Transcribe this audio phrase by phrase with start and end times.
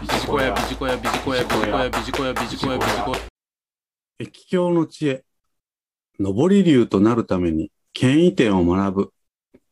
[0.00, 3.18] ビジコヤビジコヤビジコヤビジコヤビジコヤビジコヤビジコヤ
[4.18, 5.24] 駅境の知恵、
[6.18, 9.12] 上り流となるために権威点を学ぶ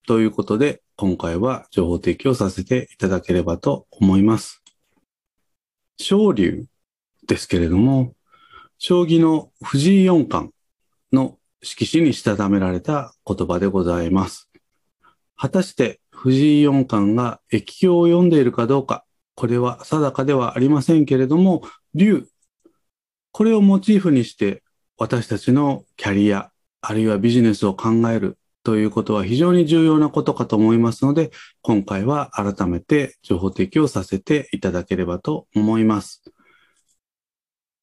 [0.06, 4.62] ということで、今回は情報提供させていただければと思います。
[5.96, 6.66] 昇龍
[7.26, 8.12] ですけれども、
[8.76, 10.52] 将棋の藤井四冠
[11.10, 14.50] の色紙にしたためられた言葉でございます。
[15.38, 19.06] 果たして藤井四冠が駅境を読んでいるかどうか、
[19.38, 21.62] これは定かではありませんけれども、
[21.94, 22.26] 龍
[23.30, 24.64] これをモチーフにして
[24.96, 31.30] 私たちのキャリア、あるいはビジネスを考えるということは非常に重要なことかと思いますので、
[31.62, 36.24] 今回は改めて情報提供させていただければと思います。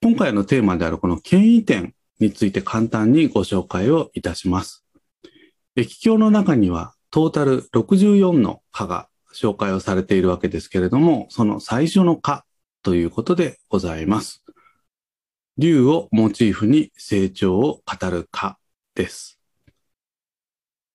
[0.03, 4.83] 今回のテーマであるこの権威点について簡単にご紹介をいたします。
[5.77, 12.45] 駅境の中にはトータル64の課が紹介をされているわけですけれども、その最初の課
[12.81, 14.43] ということでございます。
[15.57, 18.57] 竜をモチーフに成長を語る課
[18.95, 19.39] です。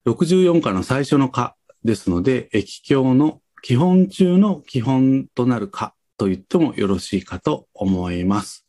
[0.07, 8.67] 64課の最初の課ですので、駅境の基本中の基本となる課と言ってもよろしいかと思います。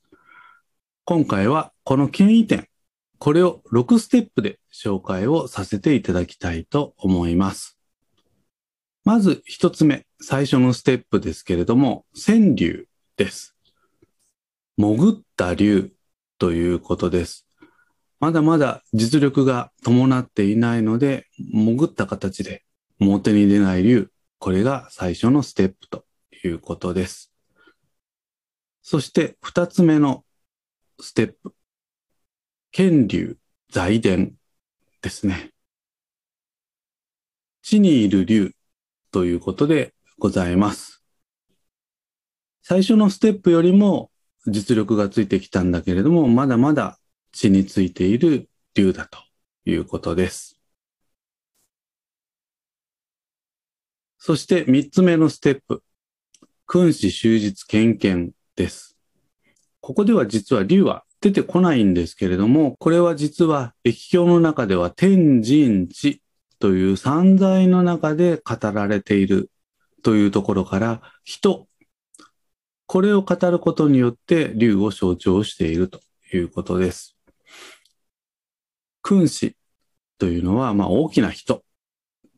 [1.06, 2.68] 今回はこの権威点、
[3.18, 7.81] これを6ステップで紹介をさせていただきたいと思います。
[9.04, 13.56] まず一つ目、最初のステップですけれども、川柳です。
[14.78, 15.92] 潜った竜
[16.38, 17.48] ということです。
[18.20, 22.64] まだまだ実力が伴っていないので、潜った形で
[23.00, 26.06] 表に出ない竜、これが最初のステップと
[26.44, 27.32] いうことです。
[28.84, 30.24] そして二つ目の
[31.00, 31.56] ステップ、
[32.72, 33.38] 剣竜
[33.72, 34.36] 財伝
[35.02, 35.52] ですね。
[37.64, 38.52] 地にいる竜
[39.12, 41.04] ということでございます。
[42.64, 44.10] 最初のステップよりも
[44.48, 46.98] 実力がついてきたんだけれども、まだまだ
[47.32, 49.20] 地についている竜だと
[49.66, 50.58] いうことです。
[54.18, 55.84] そして三つ目のステップ、
[56.66, 58.98] 君子終日献献です。
[59.82, 66.22] ここでは実は竜は出てこないんですけれども、これは実は駅境の中では天神地
[66.62, 69.50] という散財の中で語られている
[70.04, 71.68] というところから、人、
[72.86, 76.00] これを語ることによって竜を象徴していると
[76.32, 77.18] いうことです。
[79.02, 79.56] 君子
[80.20, 81.64] というのは、まあ大きな人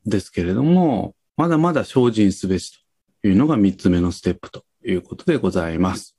[0.05, 2.85] ですけれども、まだまだ精進すべし
[3.21, 6.15] というのが三つ目のステップということでございます。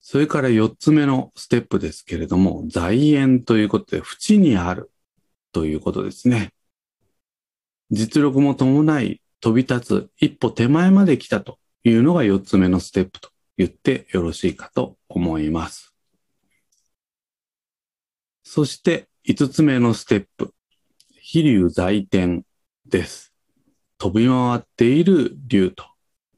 [0.00, 4.90] それから四つ目のステップですけれども、財縁ということで、縁にある
[5.52, 6.52] ということですね。
[7.90, 15.94] 実力も伴い飛び立つ一歩手前まで来たというのが四つ目のステップと言ってよろしいかと思います。
[18.44, 20.52] そして五つ目のステップ、
[21.20, 22.44] 飛竜在天
[22.86, 23.32] です。
[23.98, 25.84] 飛び回っている竜と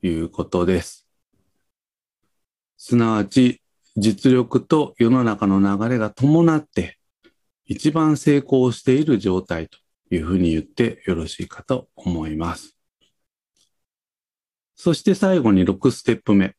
[0.02, 1.06] いうことです。
[2.76, 3.62] すなわち
[3.96, 6.98] 実力と世の中の流れが伴って
[7.66, 9.78] 一番成功している状態と
[10.10, 12.76] いうふうに言ってよろしいかと思います。
[14.76, 16.54] そして最後に6ステップ目。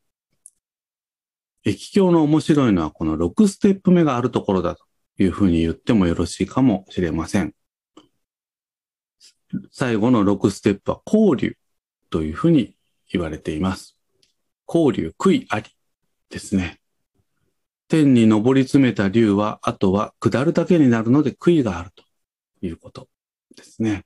[1.64, 4.84] 駅境の面白いのはこの6ステップ目があるところだと
[5.18, 7.54] いうふうに言ってもよろしいかもしれません。
[9.70, 11.56] 最後の6ステップは交流
[12.10, 12.76] というふうに
[13.10, 13.96] 言われています。
[14.68, 15.70] 交流、悔いあり
[16.30, 16.80] ですね。
[17.88, 22.04] 天に上り詰めた竜は、あとは下るだけになるので悔いがあると
[22.60, 23.08] いうこと
[23.56, 24.04] ですね。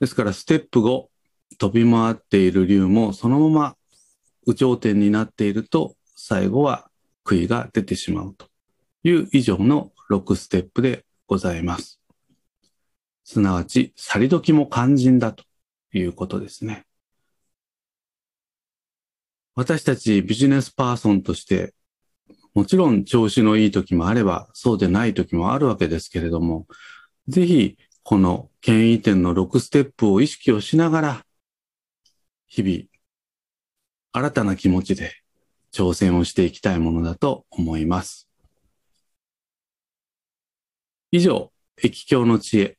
[0.00, 1.06] ですから、ステップ5、
[1.58, 3.76] 飛び回っている竜もそのまま
[4.46, 6.90] 有頂天になっていると、最後は
[7.24, 8.46] 悔いが出てしまうと
[9.02, 12.00] いう以上の6ステップでございます。
[13.24, 15.44] すなわち、去り時も肝心だと
[15.92, 16.86] いうことですね。
[19.54, 21.74] 私たちビジネスパーソンとして、
[22.58, 26.66] もちろん調子のいい時もあれば、そうでない時もあるわけですけれども、
[27.28, 31.26] ぜひ、この権威点の6ステップを意識をしながら、
[32.48, 32.82] 日々、
[34.10, 35.12] 新たな気持ちで
[35.72, 38.28] 挑戦をしていきたいものだと思います。
[41.12, 42.78] 以上、駅境の知恵、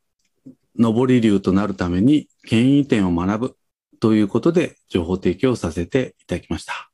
[0.75, 3.57] 上り流となるために権威点を学ぶ
[4.01, 6.88] ということで情報提供させていただきました。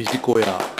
[0.00, 0.79] ビジコヤ